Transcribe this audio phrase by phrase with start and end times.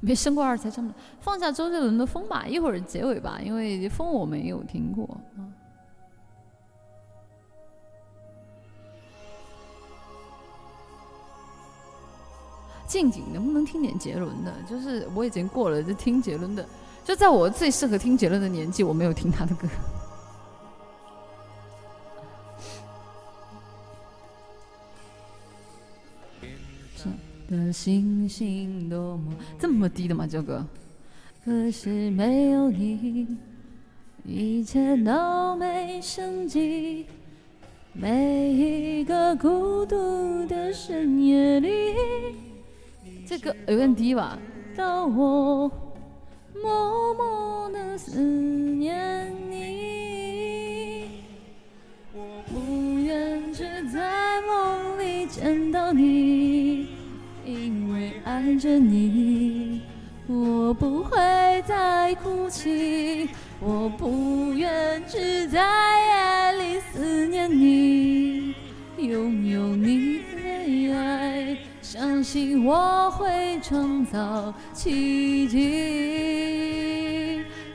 [0.02, 0.96] 没生过二才唱不了。
[1.20, 5.20] 放下周杰伦的《风》吧，一会儿结尾吧，因为《风》我没有听过。
[12.86, 14.52] 静静，能不能听点杰伦的？
[14.68, 16.66] 就是我已经过了就听杰伦的，
[17.04, 19.68] 就在我最适合听杰伦的年纪，我没有听他的歌。
[27.50, 30.24] 的星星多么这么低的吗？
[30.24, 30.64] 这个，
[31.44, 33.26] 可是没有你，
[34.24, 37.06] 一切都没生机。
[37.92, 41.68] 每一个孤独的深夜里，
[43.26, 44.38] 这个有点低吧？
[44.76, 45.68] 当我
[46.54, 51.08] 默默的思念你，
[52.14, 56.49] 我不愿只在梦里见到你。
[58.00, 59.82] 因为爱着你，
[60.26, 61.18] 我不会
[61.66, 63.28] 再哭泣。
[63.60, 65.60] 我不愿只在
[66.00, 68.54] 夜里思念你，
[68.96, 75.58] 拥有你的爱，相信我会创造奇迹，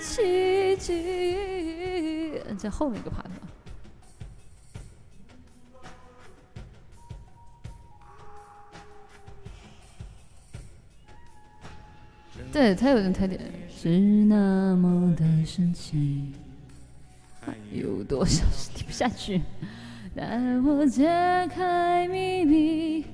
[0.00, 1.04] 奇迹。
[2.48, 3.24] 嗯在后面一个 part。
[12.54, 16.32] 对他有点特点，是那么的深情，
[17.72, 19.42] 有多少是听不下去？
[20.14, 20.24] 待
[20.64, 21.04] 我揭
[21.52, 23.06] 开秘密，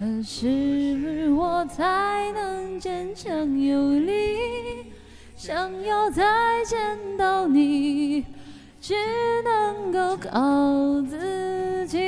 [0.00, 4.12] 何时我才能坚强有力？
[5.36, 6.24] 想要再
[6.64, 8.24] 见到你，
[8.80, 8.94] 只
[9.44, 11.98] 能够靠自己。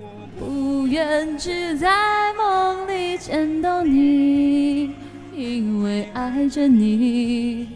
[0.00, 2.32] 我不愿只在
[3.20, 4.94] 见到你，
[5.36, 7.68] 因为爱着你，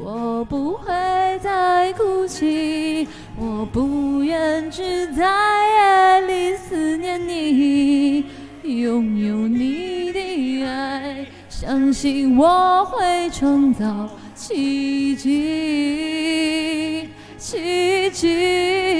[0.00, 0.92] 我不会
[1.40, 3.08] 再哭泣。
[3.36, 5.24] 我不愿只在
[5.74, 8.24] 夜里思念你，
[8.62, 18.91] 拥有你的爱，相信我会创造奇迹，奇迹。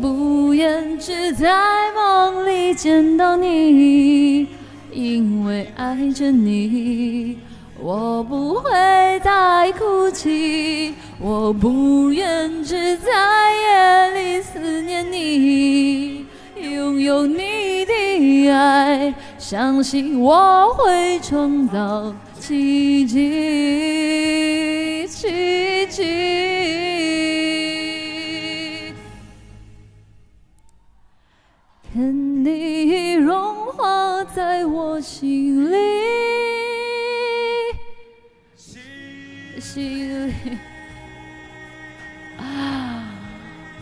[0.00, 4.46] 不愿只在梦里见到你，
[4.90, 7.36] 因为爱着你，
[7.78, 8.70] 我不会
[9.22, 10.94] 再哭泣。
[11.20, 13.12] 我不愿只在
[13.52, 16.24] 夜里思念你，
[16.56, 26.89] 拥有你的爱，相信我会创造奇迹，奇迹。
[32.00, 35.76] 天地融化在我心里，
[39.60, 40.32] 心里
[42.38, 43.04] 啊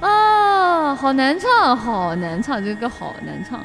[0.00, 3.60] 啊，好难唱，好难唱，这个歌好难唱。